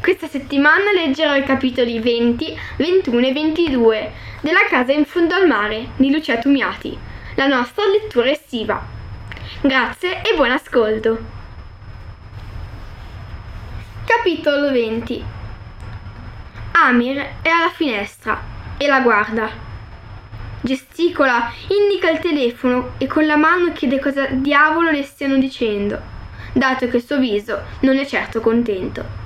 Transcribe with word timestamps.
Questa 0.00 0.28
settimana 0.28 0.92
leggerò 0.92 1.34
i 1.34 1.42
capitoli 1.42 1.98
20, 1.98 2.58
21 2.76 3.26
e 3.26 3.32
22 3.32 4.12
della 4.40 4.64
Casa 4.68 4.92
in 4.92 5.04
fondo 5.04 5.34
al 5.34 5.46
mare 5.46 5.88
di 5.96 6.12
Lucia 6.12 6.38
Tumiati, 6.38 6.96
la 7.34 7.46
nostra 7.46 7.84
lettura 7.86 8.30
estiva. 8.30 8.80
Grazie 9.60 10.22
e 10.22 10.34
buon 10.36 10.52
ascolto. 10.52 11.18
Capitolo 14.04 14.70
20 14.70 15.24
Amir 16.72 17.16
è 17.42 17.48
alla 17.48 17.70
finestra 17.70 18.40
e 18.76 18.86
la 18.86 19.00
guarda. 19.00 19.50
Gesticola, 20.60 21.50
indica 21.68 22.10
il 22.10 22.18
telefono 22.18 22.92
e 22.98 23.06
con 23.06 23.26
la 23.26 23.36
mano 23.36 23.72
chiede 23.72 23.98
cosa 23.98 24.26
diavolo 24.26 24.90
le 24.90 25.02
stiano 25.02 25.38
dicendo, 25.38 26.00
dato 26.52 26.86
che 26.86 26.98
il 26.98 27.04
suo 27.04 27.18
viso 27.18 27.62
non 27.80 27.96
è 27.96 28.04
certo 28.04 28.40
contento. 28.40 29.25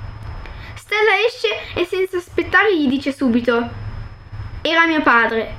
Stella 0.91 1.25
esce 1.25 1.79
e 1.79 1.85
senza 1.85 2.17
aspettare 2.17 2.75
gli 2.75 2.89
dice 2.89 3.13
subito: 3.13 3.69
Era 4.61 4.85
mio 4.85 5.01
padre. 5.01 5.55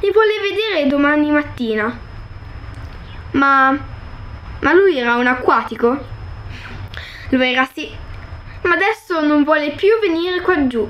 Mi 0.00 0.10
vuole 0.10 0.40
vedere 0.40 0.88
domani 0.88 1.30
mattina. 1.30 1.94
Ma. 3.32 3.78
Ma 4.60 4.72
lui 4.72 4.96
era 4.96 5.16
un 5.16 5.26
acquatico? 5.26 6.06
Lo 7.28 7.42
era 7.42 7.68
sì. 7.70 7.94
Ma 8.62 8.72
adesso 8.72 9.20
non 9.20 9.44
vuole 9.44 9.72
più 9.72 9.90
venire 10.00 10.40
qua 10.40 10.66
giù. 10.66 10.80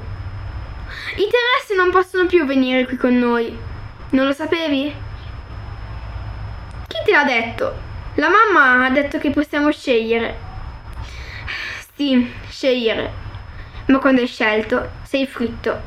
I 1.17 1.29
terrestri 1.29 1.75
non 1.75 1.91
possono 1.91 2.27
più 2.27 2.47
venire 2.47 2.87
qui 2.87 2.97
con 2.97 3.19
noi. 3.19 3.59
Non 4.11 4.27
lo 4.27 4.33
sapevi? 4.33 4.95
Chi 6.87 6.99
te 7.05 7.11
l'ha 7.11 7.25
detto? 7.25 7.75
La 8.15 8.29
mamma 8.29 8.85
ha 8.85 8.91
detto 8.91 9.19
che 9.19 9.31
possiamo 9.31 9.73
scegliere. 9.73 10.39
Sì, 11.97 12.33
scegliere 12.49 13.22
ma 13.87 13.99
quando 13.99 14.21
hai 14.21 14.27
scelto 14.27 14.91
sei 15.03 15.27
fritto. 15.27 15.81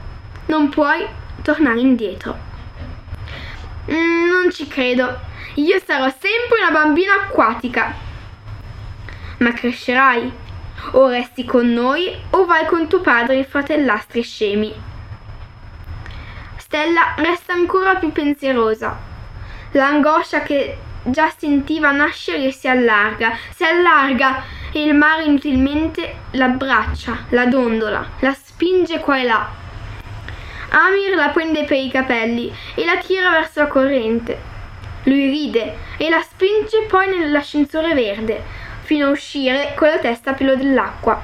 Non 0.47 0.69
puoi 0.69 1.05
tornare 1.41 1.79
indietro. 1.79 2.38
Mm, 3.91 4.27
non 4.27 4.51
ci 4.51 4.67
credo. 4.67 5.19
Io 5.55 5.79
sarò 5.83 6.09
sempre 6.09 6.59
una 6.61 6.71
bambina 6.71 7.13
acquatica. 7.13 7.94
Ma 9.39 9.53
crescerai. 9.53 10.44
O 10.91 11.09
resti 11.09 11.45
con 11.45 11.72
noi 11.72 12.13
o 12.31 12.45
vai 12.45 12.66
con 12.66 12.88
tuo 12.88 13.01
padre 13.01 13.35
e 13.35 13.39
i 13.39 13.45
fratellastri 13.45 14.22
scemi. 14.22 14.73
Stella 16.57 17.13
resta 17.17 17.53
ancora 17.53 17.95
più 17.95 18.11
pensierosa. 18.11 18.97
L'angoscia 19.72 20.41
che 20.41 20.78
già 21.03 21.31
sentiva 21.35 21.91
nascere 21.91 22.51
si 22.51 22.67
allarga, 22.67 23.38
si 23.53 23.63
allarga 23.63 24.44
e 24.75 24.84
il 24.84 24.94
mare 24.94 25.24
inutilmente 25.24 26.16
l'abbraccia, 26.31 27.28
la 27.30 27.46
dondola, 27.46 28.06
la 28.19 28.34
spinge 28.34 29.00
qua 29.00 29.18
e 29.18 29.24
là. 29.24 29.50
Amir 30.68 31.16
la 31.16 31.30
prende 31.30 31.63
per 31.63 31.78
i 31.78 31.90
capelli 31.90 32.53
e 32.75 32.84
la 32.84 32.97
tira 32.97 33.30
verso 33.30 33.62
la 33.62 33.68
corrente. 33.68 34.38
Lui 35.03 35.30
ride 35.30 35.78
e 35.96 36.09
la 36.09 36.19
spinge 36.19 36.88
poi 36.90 37.08
nell'ascensore 37.08 37.94
verde, 37.94 38.44
fino 38.81 39.08
a 39.08 39.12
uscire 39.12 39.72
con 39.78 39.88
la 39.88 39.97
testa 40.00 40.31
a 40.31 40.34
pelo 40.34 40.58
dell'acqua. 40.58 41.22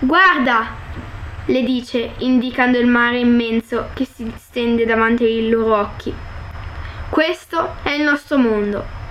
Guarda! 0.00 0.84
le 1.44 1.62
dice, 1.62 2.14
indicando 2.18 2.76
il 2.76 2.88
mare 2.88 3.18
immenso 3.20 3.90
che 3.94 4.04
si 4.04 4.28
stende 4.34 4.84
davanti 4.84 5.22
ai 5.22 5.48
loro 5.48 5.76
occhi. 5.76 6.12
Questo 7.08 7.76
è 7.84 7.90
il 7.90 8.02
nostro 8.02 8.36
mondo 8.36 9.05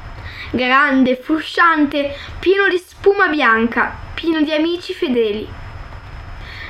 grande, 0.52 1.16
frusciante, 1.16 2.16
pieno 2.40 2.68
di 2.68 2.78
spuma 2.78 3.28
bianca, 3.28 3.96
pieno 4.14 4.42
di 4.42 4.52
amici 4.54 4.94
fedeli. 4.94 5.48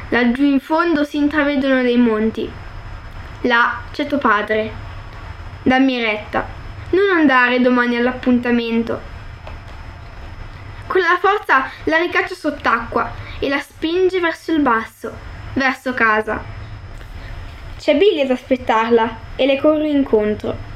Laggiù 0.10 0.44
in 0.44 0.60
fondo 0.60 1.04
si 1.04 1.18
intravedono 1.18 1.82
dei 1.82 1.98
monti. 1.98 2.52
Là 3.42 3.82
c'è 3.92 4.06
tuo 4.06 4.18
padre. 4.18 4.72
Dammi 5.64 6.00
retta. 6.00 6.48
Non 6.92 7.18
andare 7.18 7.60
domani 7.60 7.98
all'appuntamento. 7.98 9.14
Con 10.88 11.02
la 11.02 11.18
forza 11.20 11.70
la 11.86 11.98
ricaccia 11.98 12.36
sott'acqua 12.36 13.12
e 13.40 13.50
la 13.50 13.60
spinge 13.60 14.20
verso 14.20 14.52
il 14.52 14.62
basso, 14.62 15.12
verso 15.54 15.94
casa. 15.94 16.44
C'è 17.78 17.96
Billy 17.96 18.22
ad 18.22 18.32
aspettarla 18.32 19.18
e 19.36 19.46
le 19.46 19.60
corre 19.60 19.90
incontro. 19.90 20.74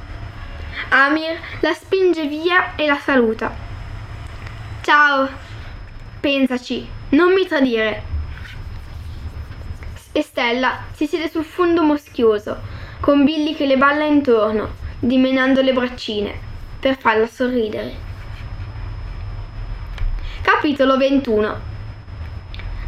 Amir 0.90 1.40
la 1.60 1.74
spinge 1.74 2.26
via 2.26 2.76
e 2.76 2.86
la 2.88 2.98
saluta. 2.98 3.54
Ciao, 4.82 5.30
pensaci, 6.20 6.88
non 7.10 7.34
mi 7.34 7.46
tradire. 7.46 8.04
E 10.12 10.22
Stella 10.24 10.86
si 10.94 11.06
siede 11.06 11.30
sul 11.30 11.44
fondo 11.44 11.84
moschioso, 11.84 12.60
con 13.00 13.24
Billy 13.24 13.56
che 13.56 13.66
le 13.66 13.78
balla 13.78 14.06
intorno, 14.06 14.76
dimenando 15.00 15.62
le 15.62 15.74
braccine, 15.74 16.34
per 16.80 16.98
farla 16.98 17.28
sorridere. 17.28 18.08
Capitolo 20.42 20.98
21 20.98 21.60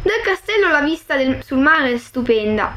Dal 0.02 0.20
castello 0.24 0.70
la 0.70 0.80
vista 0.80 1.16
del, 1.16 1.44
sul 1.44 1.58
mare 1.58 1.92
è 1.92 1.98
stupenda. 1.98 2.74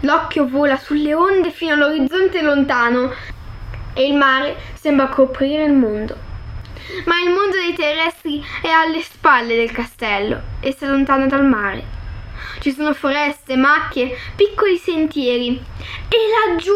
L'occhio 0.00 0.48
vola 0.48 0.76
sulle 0.76 1.14
onde 1.14 1.50
fino 1.50 1.74
all'orizzonte 1.74 2.42
lontano 2.42 3.12
e 3.94 4.06
il 4.06 4.14
mare 4.14 4.56
sembra 4.74 5.08
coprire 5.08 5.64
il 5.64 5.72
mondo. 5.72 6.28
Ma 7.04 7.20
il 7.20 7.30
mondo 7.30 7.56
dei 7.56 7.74
terrestri 7.74 8.44
è 8.62 8.68
alle 8.68 9.00
spalle 9.02 9.56
del 9.56 9.70
castello 9.70 10.40
e 10.60 10.72
si 10.72 10.84
allontana 10.84 11.26
dal 11.26 11.44
mare. 11.44 11.98
Ci 12.60 12.72
sono 12.72 12.92
foreste, 12.94 13.56
macchie, 13.56 14.16
piccoli 14.36 14.76
sentieri 14.76 15.62
e 16.08 16.16
laggiù, 16.48 16.74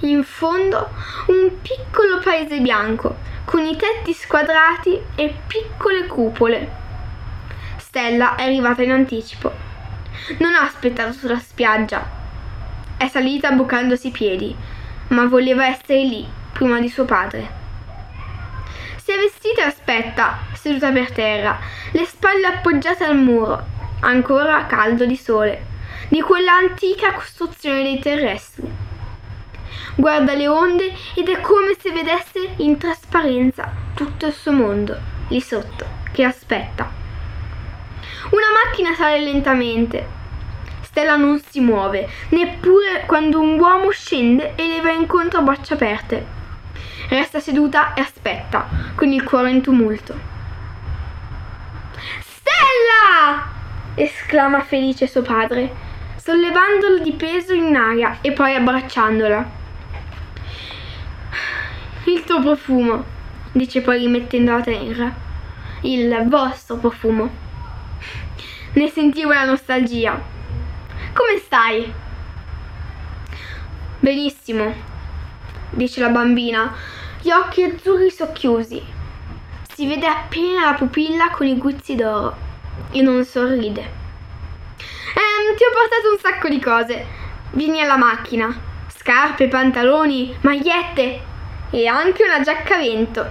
in 0.00 0.22
fondo, 0.24 0.90
un 1.26 1.52
piccolo 1.62 2.18
paese 2.18 2.60
bianco 2.60 3.16
con 3.44 3.64
i 3.64 3.76
tetti 3.76 4.12
squadrati 4.12 5.00
e 5.14 5.34
piccole 5.46 6.06
cupole. 6.06 6.84
Stella 7.76 8.34
è 8.34 8.42
arrivata 8.42 8.82
in 8.82 8.90
anticipo. 8.90 9.52
Non 10.38 10.54
ha 10.54 10.62
aspettato 10.62 11.12
sulla 11.12 11.38
spiaggia. 11.38 12.24
È 12.96 13.06
salita 13.06 13.50
bucandosi 13.52 14.08
i 14.08 14.10
piedi 14.10 14.56
ma 15.08 15.26
voleva 15.26 15.66
essere 15.66 16.02
lì 16.02 16.26
prima 16.56 16.80
di 16.80 16.88
suo 16.88 17.04
padre. 17.04 17.64
Si 18.96 19.12
è 19.12 19.16
vestita 19.16 19.60
e 19.60 19.66
aspetta, 19.66 20.38
seduta 20.54 20.90
per 20.90 21.12
terra, 21.12 21.58
le 21.92 22.04
spalle 22.06 22.46
appoggiate 22.46 23.04
al 23.04 23.16
muro, 23.16 23.62
ancora 24.00 24.64
caldo 24.64 25.04
di 25.04 25.16
sole, 25.16 25.66
di 26.08 26.22
quella 26.22 26.54
antica 26.54 27.12
costruzione 27.12 27.82
dei 27.82 27.98
terrestri. 27.98 28.66
Guarda 29.96 30.32
le 30.32 30.48
onde 30.48 30.94
ed 31.14 31.28
è 31.28 31.40
come 31.40 31.76
se 31.78 31.92
vedesse 31.92 32.54
in 32.56 32.78
trasparenza 32.78 33.70
tutto 33.94 34.26
il 34.26 34.32
suo 34.32 34.52
mondo, 34.52 34.98
lì 35.28 35.40
sotto, 35.42 35.86
che 36.12 36.24
aspetta. 36.24 36.90
Una 38.30 38.46
macchina 38.64 38.94
sale 38.94 39.20
lentamente, 39.20 40.14
Stella 40.80 41.16
non 41.16 41.38
si 41.38 41.60
muove, 41.60 42.08
neppure 42.30 43.04
quando 43.06 43.38
un 43.38 43.58
uomo 43.58 43.90
scende 43.90 44.54
e 44.56 44.66
le 44.66 44.80
va 44.80 44.92
incontro 44.92 45.40
a 45.40 45.42
braccia 45.42 45.74
aperte. 45.74 46.35
Resta 47.08 47.40
seduta 47.40 47.94
e 47.94 48.00
aspetta, 48.00 48.66
con 48.94 49.12
il 49.12 49.22
cuore 49.22 49.50
in 49.50 49.62
tumulto. 49.62 50.18
Stella! 52.20 53.54
esclama 53.94 54.60
felice 54.60 55.06
suo 55.06 55.22
padre. 55.22 55.84
sollevandolo 56.16 56.98
di 56.98 57.12
peso 57.12 57.52
in 57.52 57.76
aria 57.76 58.18
e 58.20 58.32
poi 58.32 58.56
abbracciandola. 58.56 59.50
Il 62.06 62.24
tuo 62.24 62.40
profumo, 62.40 63.04
dice 63.52 63.80
poi 63.80 63.98
rimettendo 63.98 64.50
la 64.50 64.60
terra. 64.60 65.14
Il 65.82 66.24
vostro 66.26 66.76
profumo. 66.78 67.30
Ne 68.72 68.88
sentivo 68.88 69.32
la 69.32 69.44
nostalgia. 69.44 70.20
Come 71.12 71.38
stai? 71.38 71.92
Benissimo, 74.00 74.74
dice 75.70 76.00
la 76.00 76.08
bambina, 76.08 76.74
gli 77.20 77.30
occhi 77.30 77.62
azzurri 77.62 78.10
socchiusi. 78.10 78.82
Si 79.72 79.86
vede 79.86 80.06
appena 80.06 80.70
la 80.70 80.74
pupilla 80.74 81.30
con 81.30 81.46
i 81.46 81.56
guzzi 81.58 81.94
d'oro 81.94 82.36
e 82.92 83.02
non 83.02 83.24
sorride. 83.24 83.80
Ehm, 83.80 85.56
ti 85.56 85.64
ho 85.64 85.70
portato 85.72 86.10
un 86.12 86.18
sacco 86.18 86.48
di 86.48 86.60
cose. 86.60 87.06
Vieni 87.50 87.80
alla 87.80 87.96
macchina. 87.96 88.54
Scarpe, 88.88 89.48
pantaloni, 89.48 90.36
magliette 90.40 91.20
e 91.70 91.86
anche 91.86 92.24
una 92.24 92.40
giacca 92.40 92.76
a 92.76 92.78
vento. 92.78 93.30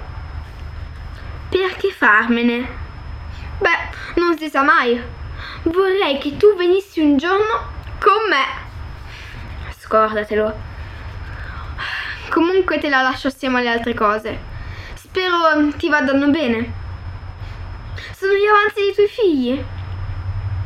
Perché 1.49 1.91
farmene? 1.91 2.67
Beh, 3.59 4.19
non 4.21 4.37
si 4.37 4.49
sa 4.49 4.61
mai. 4.61 5.01
Vorrei 5.63 6.17
che 6.17 6.37
tu 6.37 6.55
venissi 6.55 7.01
un 7.01 7.17
giorno 7.17 7.71
con 7.99 8.29
me. 8.29 9.73
Scordatelo. 9.77 10.74
Comunque 12.29 12.79
te 12.79 12.89
la 12.89 13.01
lascio 13.01 13.27
assieme 13.27 13.59
alle 13.59 13.69
altre 13.69 13.93
cose. 13.93 14.37
Spero 14.93 15.73
ti 15.77 15.89
vadano 15.89 16.29
bene. 16.29 16.83
Sono 18.13 18.33
gli 18.33 18.45
avanzi 18.45 18.81
dei 18.81 18.93
tuoi 18.93 19.07
figli. 19.07 19.65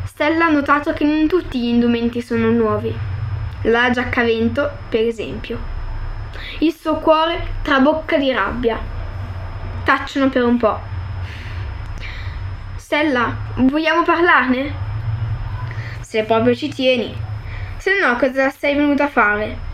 Stella 0.06 0.46
ha 0.46 0.50
notato 0.50 0.94
che 0.94 1.06
non 1.06 1.28
tutti 1.28 1.60
gli 1.60 1.68
indumenti 1.68 2.22
sono 2.22 2.50
nuovi. 2.50 2.96
La 3.64 3.90
giacca 3.90 4.24
vento, 4.24 4.72
per 4.90 5.06
esempio. 5.06 5.60
Il 6.60 6.74
suo 6.74 6.96
cuore 6.96 7.56
trabocca 7.62 8.18
di 8.18 8.32
rabbia. 8.32 8.80
Tacciono 9.84 10.30
per 10.30 10.44
un 10.44 10.58
po'. 10.58 10.80
Stella, 12.76 13.36
vogliamo 13.56 14.04
parlarne? 14.04 14.74
Se 16.00 16.24
proprio 16.24 16.56
ci 16.56 16.70
tieni. 16.70 17.16
Se 17.78 17.92
no, 18.00 18.16
cosa 18.16 18.50
sei 18.50 18.76
venuta 18.76 19.06
a 19.06 19.10
fare? 19.10 19.69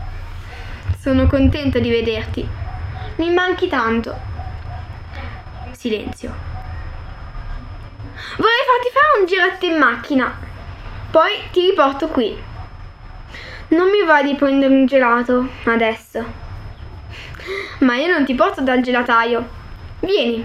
Sono 1.06 1.28
contento 1.28 1.78
di 1.78 1.92
vederti. 1.92 2.50
Mi 3.18 3.32
manchi 3.32 3.68
tanto. 3.68 4.20
Silenzio. 5.70 6.34
Vorrei 8.38 8.66
farti 8.66 8.90
fare 8.92 9.20
un 9.20 9.26
giretto 9.28 9.66
in 9.68 9.78
macchina. 9.78 10.36
Poi 11.12 11.32
ti 11.52 11.70
riporto 11.70 12.08
qui. 12.08 12.36
Non 13.68 13.92
mi 13.92 14.04
va 14.04 14.24
di 14.24 14.34
prendere 14.34 14.74
un 14.74 14.88
gelato 14.88 15.48
adesso. 15.66 16.26
Ma 17.82 17.98
io 17.98 18.12
non 18.12 18.26
ti 18.26 18.34
porto 18.34 18.62
dal 18.62 18.82
gelataio. 18.82 19.48
Vieni. 20.00 20.44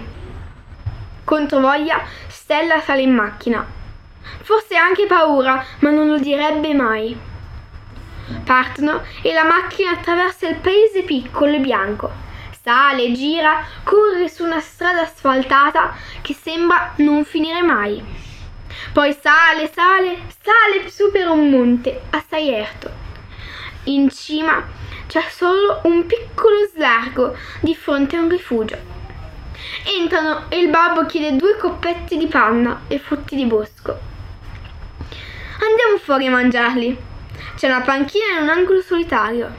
Controvoglia, 1.23 2.03
Stella 2.27 2.79
sale 2.81 3.01
in 3.01 3.15
macchina. 3.15 3.65
Forse 4.43 4.77
ha 4.77 4.83
anche 4.83 5.07
paura, 5.07 5.65
ma 5.79 5.89
non 5.89 6.07
lo 6.07 6.19
direbbe 6.19 6.71
mai. 6.75 7.29
Partono 8.43 9.03
e 9.21 9.33
la 9.33 9.43
macchina 9.43 9.91
attraversa 9.91 10.47
il 10.47 10.55
paese 10.55 11.03
piccolo 11.03 11.53
e 11.53 11.59
bianco 11.59 12.29
sale, 12.63 13.11
gira, 13.11 13.65
corre 13.83 14.29
su 14.29 14.43
una 14.43 14.59
strada 14.59 15.01
asfaltata 15.01 15.95
che 16.21 16.33
sembra 16.33 16.93
non 16.97 17.25
finire 17.25 17.61
mai. 17.63 18.03
Poi 18.93 19.15
sale, 19.19 19.69
sale, 19.71 20.19
sale 20.41 20.89
su 20.89 21.11
per 21.11 21.27
un 21.27 21.49
monte 21.49 22.01
assai 22.11 22.53
erto. 22.53 23.09
In 23.85 24.09
cima 24.09 24.63
c'è 25.07 25.23
solo 25.29 25.81
un 25.83 26.05
piccolo 26.05 26.67
slargo 26.71 27.35
di 27.61 27.75
fronte 27.75 28.15
a 28.15 28.21
un 28.21 28.29
rifugio. 28.29 28.77
Entrano 29.97 30.45
e 30.49 30.59
il 30.59 30.69
babbo 30.69 31.05
chiede 31.05 31.35
due 31.35 31.57
coppetti 31.57 32.17
di 32.17 32.27
panna 32.27 32.81
e 32.87 32.99
frutti 32.99 33.35
di 33.35 33.45
bosco. 33.45 34.09
Andiamo 35.59 35.97
fuori 35.97 36.27
a 36.27 36.31
mangiarli. 36.31 37.09
C'è 37.61 37.67
una 37.67 37.81
panchina 37.81 38.37
in 38.37 38.41
un 38.41 38.49
angolo 38.49 38.81
solitario. 38.81 39.53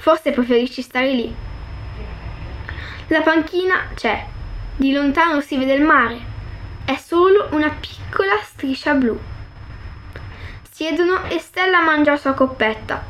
Forse 0.00 0.32
preferisci 0.32 0.82
stare 0.82 1.12
lì. 1.12 1.32
La 3.06 3.20
panchina 3.20 3.90
c'è. 3.94 4.26
Di 4.74 4.90
lontano 4.90 5.40
si 5.40 5.56
vede 5.56 5.74
il 5.74 5.84
mare. 5.84 6.18
È 6.84 6.96
solo 6.96 7.46
una 7.52 7.70
piccola 7.78 8.36
striscia 8.42 8.94
blu. 8.94 9.16
Siedono 10.68 11.26
e 11.28 11.38
Stella 11.38 11.80
mangia 11.80 12.10
la 12.10 12.16
sua 12.16 12.32
coppetta. 12.32 13.04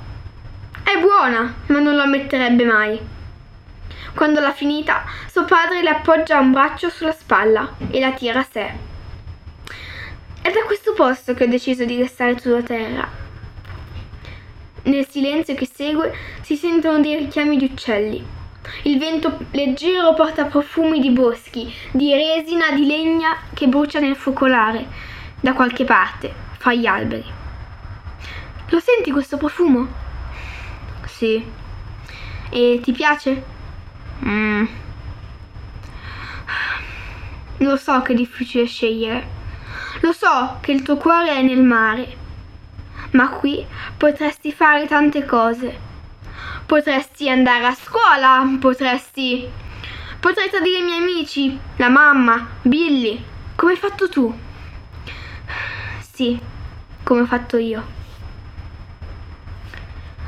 È 0.82 0.98
buona, 1.00 1.54
ma 1.68 1.78
non 1.78 1.96
lo 1.96 2.02
ammetterebbe 2.02 2.64
mai. 2.66 3.00
Quando 4.14 4.40
l'ha 4.40 4.52
finita, 4.52 5.04
suo 5.30 5.46
padre 5.46 5.80
le 5.80 5.88
appoggia 5.88 6.38
un 6.38 6.52
braccio 6.52 6.90
sulla 6.90 7.12
spalla 7.12 7.76
e 7.90 7.98
la 7.98 8.12
tira 8.12 8.40
a 8.40 8.46
sé. 8.52 8.72
È 10.42 10.50
da 10.50 10.64
questo 10.66 10.92
posto 10.92 11.32
che 11.32 11.44
ho 11.44 11.48
deciso 11.48 11.86
di 11.86 11.96
restare 11.96 12.38
sulla 12.38 12.60
terra. 12.60 13.27
Nel 14.88 15.06
silenzio 15.06 15.54
che 15.54 15.68
segue 15.70 16.14
si 16.40 16.56
sentono 16.56 16.98
dei 17.00 17.16
richiami 17.16 17.58
di 17.58 17.66
uccelli. 17.66 18.24
Il 18.84 18.98
vento 18.98 19.38
leggero 19.50 20.14
porta 20.14 20.46
profumi 20.46 20.98
di 20.98 21.10
boschi, 21.10 21.70
di 21.92 22.14
resina, 22.14 22.70
di 22.70 22.86
legna 22.86 23.36
che 23.52 23.66
brucia 23.66 24.00
nel 24.00 24.16
focolare, 24.16 24.86
da 25.40 25.52
qualche 25.52 25.84
parte, 25.84 26.32
fra 26.56 26.72
gli 26.72 26.86
alberi. 26.86 27.24
Lo 28.70 28.80
senti 28.80 29.10
questo 29.10 29.36
profumo? 29.36 29.86
Sì. 31.04 31.44
E 32.48 32.80
ti 32.82 32.92
piace? 32.92 33.44
Mm. 34.24 34.64
Lo 37.58 37.76
so 37.76 38.00
che 38.00 38.12
è 38.12 38.16
difficile 38.16 38.64
scegliere. 38.64 39.28
Lo 40.00 40.12
so 40.12 40.56
che 40.62 40.72
il 40.72 40.80
tuo 40.80 40.96
cuore 40.96 41.36
è 41.36 41.42
nel 41.42 41.62
mare. 41.62 42.26
Ma 43.12 43.28
qui 43.30 43.64
potresti 43.96 44.52
fare 44.52 44.86
tante 44.86 45.24
cose 45.24 45.86
Potresti 46.68 47.30
andare 47.30 47.64
a 47.64 47.74
scuola, 47.74 48.46
potresti... 48.60 49.48
Potrei 50.20 50.50
tradire 50.50 50.80
i 50.80 50.82
miei 50.82 50.98
amici, 50.98 51.58
la 51.76 51.88
mamma, 51.88 52.46
Billy, 52.60 53.24
come 53.54 53.72
hai 53.72 53.78
fatto 53.78 54.10
tu. 54.10 54.38
Sì, 56.00 56.38
come 57.02 57.22
ho 57.22 57.24
fatto 57.24 57.56
io. 57.56 57.82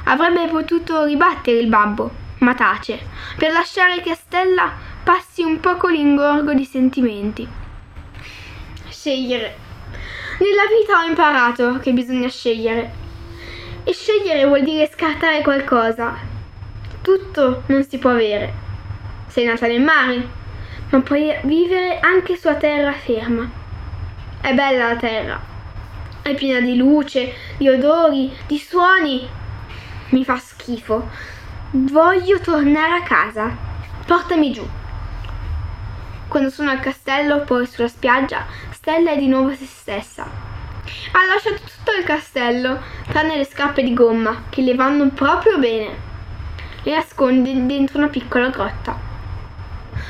Avrebbe 0.04 0.46
potuto 0.46 1.04
ribattere 1.04 1.58
il 1.58 1.68
babbo, 1.68 2.10
ma 2.38 2.54
tace, 2.54 2.98
per 3.36 3.52
lasciare 3.52 4.00
che 4.00 4.14
Stella 4.14 4.72
passi 5.04 5.42
un 5.42 5.60
poco 5.60 5.88
l'ingorgo 5.88 6.54
di 6.54 6.64
sentimenti. 6.64 7.46
Scegliere. 8.88 9.69
Nella 10.40 10.64
vita 10.74 10.98
ho 10.98 11.06
imparato 11.06 11.78
che 11.80 11.92
bisogna 11.92 12.28
scegliere. 12.28 12.90
E 13.84 13.92
scegliere 13.92 14.46
vuol 14.46 14.62
dire 14.62 14.88
scartare 14.90 15.42
qualcosa, 15.42 16.16
tutto 17.02 17.64
non 17.66 17.84
si 17.84 17.98
può 17.98 18.08
avere. 18.08 18.50
Sei 19.26 19.44
nata 19.44 19.66
nel 19.66 19.82
mare, 19.82 20.26
ma 20.88 21.00
puoi 21.00 21.30
vivere 21.42 22.00
anche 22.00 22.38
sulla 22.38 22.54
terra 22.54 22.90
ferma. 22.92 23.50
È 24.40 24.54
bella 24.54 24.88
la 24.88 24.96
terra. 24.96 25.40
È 26.22 26.34
piena 26.34 26.64
di 26.64 26.74
luce, 26.74 27.34
di 27.58 27.68
odori, 27.68 28.32
di 28.46 28.56
suoni. 28.56 29.28
Mi 30.08 30.24
fa 30.24 30.38
schifo. 30.38 31.06
Voglio 31.72 32.40
tornare 32.40 32.94
a 32.94 33.02
casa. 33.02 33.54
Portami 34.06 34.52
giù. 34.52 34.66
Quando 36.28 36.48
sono 36.48 36.70
al 36.70 36.80
castello, 36.80 37.44
poi 37.44 37.66
sulla 37.66 37.88
spiaggia, 37.88 38.46
Stella 38.82 39.10
è 39.10 39.18
di 39.18 39.26
nuovo 39.26 39.54
se 39.54 39.66
stessa. 39.66 40.22
Ha 40.22 41.26
lasciato 41.26 41.56
tutto 41.56 41.92
il 41.98 42.02
castello, 42.02 42.80
tranne 43.08 43.36
le 43.36 43.44
scarpe 43.44 43.82
di 43.82 43.92
gomma, 43.92 44.44
che 44.48 44.62
le 44.62 44.74
vanno 44.74 45.10
proprio 45.10 45.58
bene 45.58 45.94
e 46.84 46.90
nasconde 46.90 47.66
dentro 47.66 47.98
una 47.98 48.08
piccola 48.08 48.48
grotta. 48.48 48.98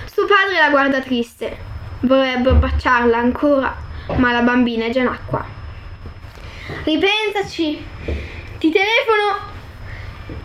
Suo 0.05 0.25
padre 0.25 0.57
la 0.61 0.71
guarda 0.71 1.00
triste. 1.00 1.59
Vorrebbe 2.03 2.53
baciarla 2.53 3.19
ancora, 3.19 3.77
ma 4.19 4.31
la 4.31 4.43
bambina 4.43 4.85
è 4.85 4.91
già 4.91 5.00
in 5.00 5.09
acqua. 5.09 5.45
Ripensaci! 6.85 7.85
Ti 8.59 8.71
telefono! 8.71 9.49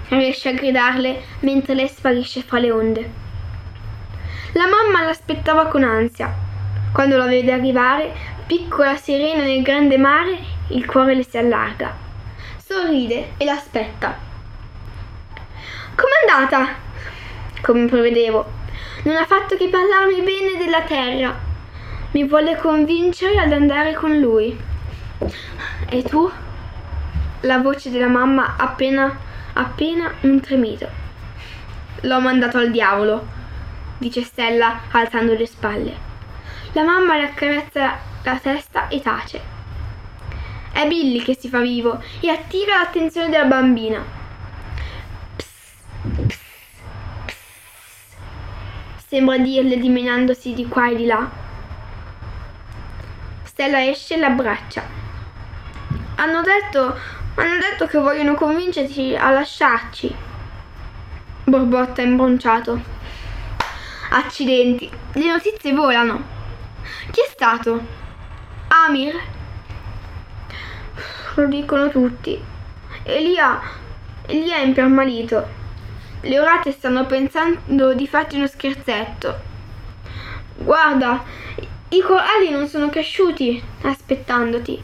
Riesce 0.08 0.50
a 0.50 0.54
gridarle 0.54 1.24
mentre 1.42 1.76
lei 1.76 1.88
sparisce 1.88 2.42
fra 2.42 2.58
le 2.58 2.72
onde. 2.72 3.14
La 4.54 4.66
mamma 4.66 5.06
l'aspettava 5.06 5.68
con 5.68 5.84
ansia. 5.84 6.45
Quando 6.96 7.18
la 7.18 7.26
vede 7.26 7.52
arrivare, 7.52 8.16
piccola 8.48 8.96
sirena 8.96 9.44
nel 9.44 9.62
grande 9.62 9.98
mare, 9.98 10.40
il 10.70 10.86
cuore 10.86 11.14
le 11.14 11.24
si 11.24 11.38
allarga. 11.38 11.94
Sorride 12.56 13.34
e 13.36 13.44
l'aspetta. 13.44 14.18
Com'è 15.94 16.32
andata? 16.32 16.70
Come 17.60 17.88
prevedevo. 17.88 18.50
Non 19.04 19.18
ha 19.18 19.26
fatto 19.26 19.58
che 19.58 19.68
parlarmi 19.68 20.22
bene 20.22 20.58
della 20.58 20.84
terra. 20.84 21.38
Mi 22.12 22.24
vuole 22.24 22.56
convincere 22.56 23.40
ad 23.40 23.52
andare 23.52 23.94
con 23.94 24.18
lui. 24.18 24.58
E 25.90 26.02
tu? 26.04 26.32
la 27.42 27.60
voce 27.60 27.92
della 27.92 28.08
mamma 28.08 28.56
appena, 28.58 29.14
appena 29.52 30.14
un 30.22 30.40
tremito. 30.40 30.88
L'ho 32.04 32.22
mandato 32.22 32.58
al 32.58 32.72
diavolo, 32.72 33.28
dice 33.98 34.24
Stella 34.24 34.80
alzando 34.92 35.36
le 35.36 35.46
spalle. 35.46 36.05
La 36.76 36.84
mamma 36.84 37.16
le 37.16 37.24
accarezza 37.24 37.98
la 38.24 38.38
testa 38.38 38.90
e 38.90 39.00
tace. 39.00 39.42
È 40.74 40.86
Billy 40.86 41.24
che 41.24 41.38
si 41.40 41.48
fa 41.48 41.62
vivo 41.62 42.04
e 42.20 42.30
attira 42.30 42.80
l'attenzione 42.80 43.30
della 43.30 43.46
bambina. 43.46 44.04
Psst, 45.38 45.86
psst. 46.26 46.42
Sembra 49.08 49.38
dirle 49.38 49.78
dimenandosi 49.78 50.54
di 50.54 50.68
qua 50.68 50.90
e 50.90 50.96
di 50.98 51.06
là. 51.06 51.30
Stella 53.44 53.86
esce 53.86 54.16
e 54.16 54.18
l'abbraccia. 54.18 54.84
Hanno 56.16 56.42
detto, 56.42 57.00
hanno 57.36 57.58
detto 57.58 57.88
che 57.88 58.00
vogliono 58.00 58.34
convincerci 58.34 59.16
a 59.16 59.30
lasciarci. 59.30 60.14
Borbotta 61.46 62.02
imbronciato. 62.02 62.82
Accidenti, 64.10 64.92
le 65.14 65.26
notizie 65.26 65.72
volano. 65.72 66.35
Chi 67.12 67.22
è 67.22 67.30
stato? 67.30 67.82
Amir? 68.68 69.20
Lo 71.36 71.48
dicono 71.48 71.90
tutti. 71.90 72.42
Elia, 73.04 73.62
Elia 74.28 74.58
è 74.58 74.64
impermalito. 74.64 75.48
Le 76.22 76.40
orate 76.40 76.72
stanno 76.72 77.06
pensando 77.06 77.94
di 77.94 78.08
farti 78.08 78.38
uno 78.38 78.48
scherzetto. 78.48 79.40
Guarda, 80.58 81.24
i 81.90 82.02
coralli 82.02 82.50
non 82.50 82.68
sono 82.68 82.90
cresciuti 82.90 83.62
aspettandoti. 83.84 84.84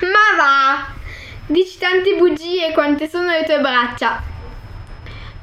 Ma 0.00 0.36
va! 0.36 0.92
Dici 1.46 1.78
tante 1.78 2.16
bugie 2.16 2.72
quante 2.72 3.08
sono 3.08 3.30
le 3.30 3.44
tue 3.44 3.60
braccia. 3.60 4.22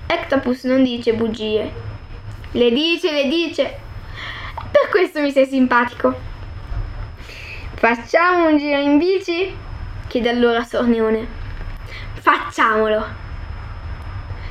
Ectopus 0.06 0.64
non 0.64 0.84
dice 0.84 1.14
bugie. 1.14 1.72
Le 2.52 2.72
dice, 2.72 3.12
le 3.12 3.28
dice. 3.28 3.80
Per 4.72 4.90
questo 4.92 5.20
mi 5.20 5.32
sei 5.32 5.48
simpatico. 5.48 6.16
Facciamo 7.74 8.50
un 8.50 8.58
giro 8.58 8.78
in 8.78 9.00
bici? 9.00 9.56
chiede 10.08 10.30
allora 10.30 10.64
Sornione. 10.64 11.28
Facciamolo. 12.20 13.06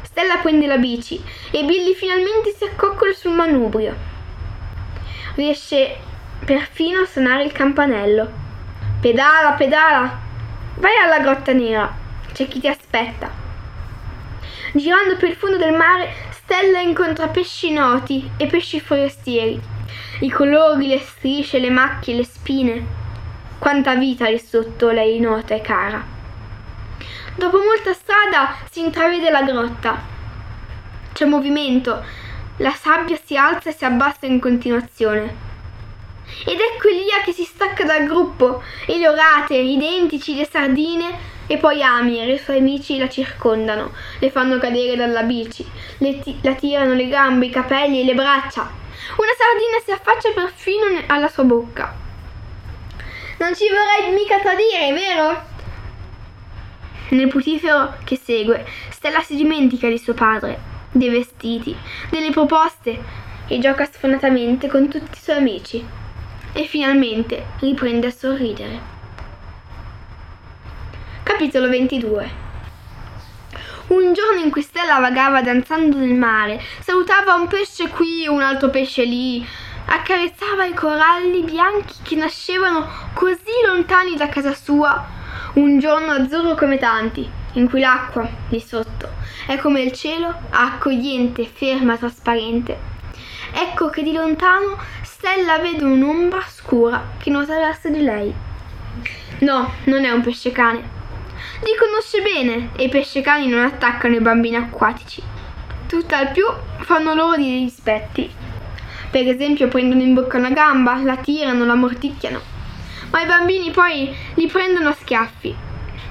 Stella 0.02 0.38
prende 0.38 0.66
la 0.66 0.78
bici 0.78 1.22
e 1.52 1.62
Billy 1.64 1.94
finalmente 1.94 2.52
si 2.56 2.64
accoccola 2.64 3.12
sul 3.12 3.32
manubrio. 3.32 3.94
Riesce 5.36 5.96
perfino 6.44 7.02
a 7.02 7.06
suonare 7.06 7.44
il 7.44 7.52
campanello. 7.52 8.28
Pedala, 9.00 9.52
pedala. 9.52 10.18
Vai 10.76 10.96
alla 11.00 11.20
grotta 11.20 11.52
nera. 11.52 11.94
C'è 12.32 12.48
chi 12.48 12.58
ti 12.58 12.66
aspetta. 12.66 13.30
Girando 14.72 15.16
per 15.16 15.28
il 15.28 15.36
fondo 15.36 15.58
del 15.58 15.74
mare, 15.74 16.12
Stella 16.30 16.80
incontra 16.80 17.28
pesci 17.28 17.70
noti 17.70 18.28
e 18.36 18.46
pesci 18.46 18.80
forestieri 18.80 19.76
i 20.20 20.30
colori, 20.30 20.88
le 20.88 20.98
strisce, 20.98 21.60
le 21.60 21.70
macchie, 21.70 22.16
le 22.16 22.24
spine. 22.24 22.86
Quanta 23.58 23.94
vita 23.94 24.28
lì 24.28 24.38
sotto 24.38 24.90
lei 24.90 25.20
nota 25.20 25.54
e 25.54 25.60
cara. 25.60 26.02
Dopo 27.36 27.58
molta 27.58 27.92
strada 27.92 28.56
si 28.68 28.80
intravede 28.80 29.30
la 29.30 29.42
grotta. 29.42 29.96
C'è 31.12 31.24
movimento, 31.24 32.04
la 32.56 32.72
sabbia 32.72 33.16
si 33.22 33.36
alza 33.36 33.70
e 33.70 33.72
si 33.72 33.84
abbassa 33.84 34.26
in 34.26 34.40
continuazione. 34.40 35.46
Ed 36.44 36.58
ecco 36.58 36.88
Elia 36.88 37.20
che 37.24 37.32
si 37.32 37.44
stacca 37.44 37.84
dal 37.84 38.04
gruppo, 38.04 38.62
e 38.86 38.98
le 38.98 39.08
orate, 39.08 39.54
i 39.54 39.76
dentici, 39.76 40.34
le 40.34 40.46
sardine, 40.46 41.36
e 41.46 41.58
poi 41.58 41.80
Amir 41.82 42.28
e 42.28 42.34
i 42.34 42.38
suoi 42.38 42.58
amici 42.58 42.98
la 42.98 43.08
circondano, 43.08 43.92
le 44.18 44.30
fanno 44.30 44.58
cadere 44.58 44.96
dalla 44.96 45.22
bici, 45.22 45.64
ti- 45.98 46.38
la 46.42 46.54
tirano 46.54 46.94
le 46.94 47.08
gambe, 47.08 47.46
i 47.46 47.50
capelli 47.50 48.00
e 48.00 48.04
le 48.04 48.14
braccia. 48.14 48.77
Una 49.16 49.32
sardina 49.36 49.78
si 49.84 49.90
affaccia 49.90 50.30
perfino 50.32 50.84
alla 51.06 51.28
sua 51.28 51.44
bocca. 51.44 51.94
Non 53.38 53.54
ci 53.54 53.64
vorrei 53.68 54.12
mica 54.12 54.38
tradire, 54.40 54.92
vero? 54.92 55.42
Nel 57.10 57.28
putifero 57.28 57.94
che 58.04 58.16
segue, 58.16 58.66
Stella 58.90 59.22
si 59.22 59.34
dimentica 59.34 59.88
di 59.88 59.98
suo 59.98 60.12
padre, 60.12 60.60
dei 60.92 61.08
vestiti, 61.08 61.74
delle 62.10 62.30
proposte 62.30 63.00
e 63.46 63.58
gioca 63.58 63.86
sfonatamente 63.86 64.68
con 64.68 64.88
tutti 64.88 65.16
i 65.16 65.22
suoi 65.22 65.36
amici. 65.36 65.86
E 66.52 66.64
finalmente 66.64 67.46
riprende 67.60 68.08
a 68.08 68.10
sorridere. 68.10 68.96
Capitolo 71.22 71.68
22 71.68 72.47
un 73.88 74.12
giorno 74.12 74.40
in 74.42 74.50
cui 74.50 74.62
Stella 74.62 74.98
vagava 74.98 75.40
danzando 75.42 75.96
nel 75.96 76.14
mare, 76.14 76.60
salutava 76.80 77.34
un 77.34 77.46
pesce 77.46 77.88
qui, 77.88 78.26
un 78.26 78.42
altro 78.42 78.70
pesce 78.70 79.04
lì, 79.04 79.46
accarezzava 79.86 80.64
i 80.64 80.74
coralli 80.74 81.42
bianchi 81.42 81.94
che 82.02 82.16
nascevano 82.16 82.86
così 83.14 83.52
lontani 83.66 84.16
da 84.16 84.28
casa 84.28 84.54
sua. 84.54 85.16
Un 85.54 85.78
giorno 85.78 86.12
azzurro 86.12 86.54
come 86.54 86.76
tanti, 86.76 87.28
in 87.54 87.68
cui 87.68 87.80
l'acqua, 87.80 88.28
lì 88.50 88.60
sotto, 88.60 89.08
è 89.46 89.56
come 89.56 89.80
il 89.80 89.92
cielo, 89.92 90.34
accogliente, 90.50 91.46
ferma, 91.46 91.96
trasparente. 91.96 92.96
Ecco 93.52 93.88
che 93.88 94.02
di 94.02 94.12
lontano 94.12 94.76
Stella 95.02 95.58
vede 95.58 95.82
un'ombra 95.82 96.42
scura 96.46 97.02
che 97.18 97.30
nuota 97.30 97.56
verso 97.56 97.88
di 97.88 98.02
lei. 98.02 98.32
No, 99.40 99.72
non 99.84 100.04
è 100.04 100.10
un 100.10 100.20
pesce 100.20 100.52
cane, 100.52 100.96
li 101.60 101.74
conosce 101.76 102.20
bene 102.22 102.70
e 102.76 102.84
i 102.84 102.88
pescecani 102.88 103.48
non 103.48 103.64
attaccano 103.64 104.14
i 104.14 104.20
bambini 104.20 104.56
acquatici. 104.56 105.22
Tutt'al 105.86 106.30
più 106.30 106.44
fanno 106.80 107.14
loro 107.14 107.36
dei 107.36 107.64
dispetti. 107.64 108.30
Per 109.10 109.26
esempio 109.26 109.68
prendono 109.68 110.02
in 110.02 110.14
bocca 110.14 110.36
una 110.36 110.50
gamba, 110.50 111.00
la 111.02 111.16
tirano, 111.16 111.64
la 111.64 111.74
morticchiano. 111.74 112.40
Ma 113.10 113.22
i 113.22 113.26
bambini 113.26 113.70
poi 113.70 114.14
li 114.34 114.46
prendono 114.46 114.90
a 114.90 114.92
schiaffi. 114.92 115.54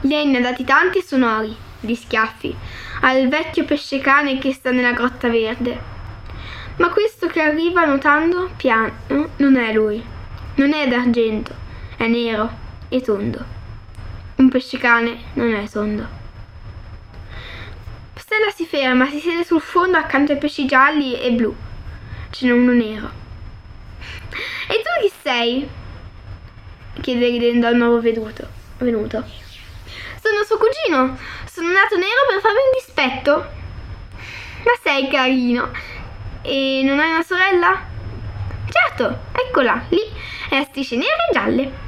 Lei 0.01 0.25
ne 0.27 0.37
ha 0.37 0.41
dati 0.41 0.63
tanti 0.63 1.01
sonori, 1.01 1.55
di 1.79 1.95
schiaffi, 1.95 2.55
al 3.01 3.27
vecchio 3.27 3.65
pescecane 3.65 4.39
che 4.39 4.51
sta 4.51 4.71
nella 4.71 4.91
grotta 4.91 5.29
verde. 5.29 5.95
Ma 6.77 6.89
questo 6.89 7.27
che 7.27 7.41
arriva 7.41 7.85
nuotando 7.85 8.49
piano 8.57 8.91
non 9.37 9.55
è 9.55 9.73
lui. 9.73 10.03
Non 10.55 10.73
è 10.73 10.87
d'argento, 10.87 11.53
è 11.95 12.07
nero 12.07 12.49
e 12.89 13.01
tondo. 13.01 13.56
Un 14.37 14.49
pesce 14.49 14.77
cane 14.77 15.17
non 15.33 15.51
è 15.51 15.67
tondo. 15.67 16.07
Stella 18.13 18.51
si 18.51 18.67
ferma, 18.67 19.09
si 19.09 19.19
siede 19.19 19.43
sul 19.43 19.59
fondo 19.59 19.97
accanto 19.97 20.31
ai 20.31 20.37
pesci 20.37 20.67
gialli 20.67 21.19
e 21.19 21.31
blu. 21.31 21.55
Ce 22.29 22.45
n'è 22.45 22.51
uno 22.51 22.71
nero. 22.71 23.09
E 24.67 24.75
tu 24.75 25.01
chi 25.01 25.11
sei? 25.23 25.67
chiede 27.01 27.29
ridendo 27.29 27.65
al 27.65 27.77
nuovo 27.77 27.99
veduto, 27.99 28.47
venuto. 28.77 29.25
Sono 30.21 30.43
suo 30.45 30.57
cugino. 30.57 31.17
Sono 31.45 31.71
nato 31.71 31.95
nero 31.97 32.25
per 32.29 32.39
farmi 32.39 32.59
un 32.59 32.71
dispetto. 32.73 33.31
Ma 34.63 34.71
sei 34.83 35.07
carino. 35.09 35.71
E 36.43 36.81
non 36.83 36.99
hai 36.99 37.09
una 37.09 37.23
sorella? 37.23 37.85
Certo, 38.69 39.19
eccola, 39.31 39.83
lì, 39.89 40.01
è 40.49 40.57
a 40.57 40.63
strisce 40.63 40.95
nere 40.95 41.27
e 41.29 41.33
gialle. 41.33 41.85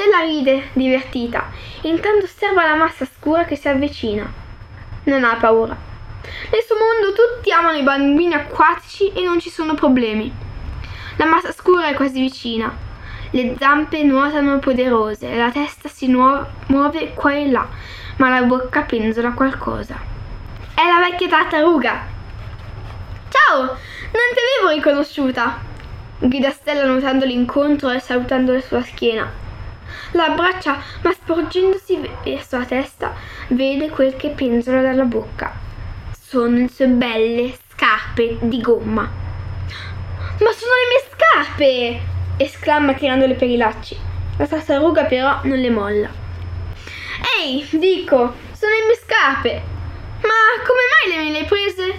Stella 0.00 0.20
ride, 0.20 0.70
divertita. 0.72 1.50
Intanto 1.82 2.24
osserva 2.24 2.64
la 2.64 2.74
massa 2.74 3.04
scura 3.04 3.44
che 3.44 3.54
si 3.54 3.68
avvicina. 3.68 4.32
Non 5.04 5.24
ha 5.24 5.36
paura. 5.36 5.76
Nel 6.50 6.62
suo 6.62 6.76
mondo 6.76 7.12
tutti 7.12 7.52
amano 7.52 7.76
i 7.76 7.82
bambini 7.82 8.32
acquatici 8.32 9.12
e 9.12 9.22
non 9.22 9.38
ci 9.40 9.50
sono 9.50 9.74
problemi. 9.74 10.32
La 11.16 11.26
massa 11.26 11.52
scura 11.52 11.88
è 11.88 11.92
quasi 11.92 12.18
vicina. 12.18 12.74
Le 13.28 13.56
zampe 13.58 14.02
nuotano 14.02 14.58
poderose, 14.58 15.34
la 15.36 15.50
testa 15.50 15.90
si 15.90 16.08
muove 16.08 17.12
qua 17.12 17.34
e 17.34 17.50
là, 17.50 17.68
ma 18.16 18.30
la 18.30 18.40
bocca 18.46 18.84
penzola 18.84 19.32
qualcosa. 19.32 20.00
È 20.72 20.82
la 20.82 21.10
vecchia 21.10 21.28
tartaruga. 21.28 22.06
Ciao, 23.28 23.58
non 23.58 23.76
ti 24.32 24.62
avevo 24.62 24.74
riconosciuta. 24.74 25.58
Grida 26.20 26.50
Stella 26.52 26.86
notando 26.86 27.26
l'incontro 27.26 27.90
e 27.90 28.00
salutandole 28.00 28.62
sulla 28.62 28.82
schiena 28.82 29.48
la 30.12 30.24
abbraccia, 30.26 30.80
ma 31.02 31.12
sporgendosi 31.12 32.00
verso 32.24 32.58
la 32.58 32.64
testa 32.64 33.14
vede 33.48 33.88
quel 33.90 34.16
che 34.16 34.30
penzola 34.30 34.82
dalla 34.82 35.04
bocca. 35.04 35.52
Sono 36.18 36.56
le 36.56 36.68
sue 36.68 36.86
belle 36.88 37.56
scarpe 37.68 38.38
di 38.40 38.60
gomma. 38.60 39.02
Ma 39.02 40.52
sono 40.52 40.72
le 40.72 40.88
mie 40.88 41.04
scarpe! 41.10 42.00
esclama 42.36 42.94
tirandole 42.94 43.34
per 43.34 43.48
i 43.48 43.56
lacci. 43.56 43.96
La 44.38 44.46
tartaruga 44.46 45.04
però 45.04 45.40
non 45.42 45.58
le 45.58 45.70
molla. 45.70 46.08
Ehi, 47.38 47.68
dico, 47.72 48.16
sono 48.52 48.72
le 48.72 48.86
mie 48.86 48.96
scarpe! 48.96 49.62
Ma 50.22 50.62
come 50.64 50.80
mai 50.90 51.16
le 51.16 51.24
me 51.24 51.30
le 51.30 51.38
hai 51.38 51.44
prese? 51.44 51.98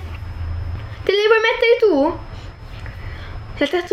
Te 1.03 1.11
le 1.11 1.27
vuoi 1.27 1.39
mettere 1.41 1.77
tu? 1.79 2.19
La 3.57 3.67
tartaruga 3.67 3.87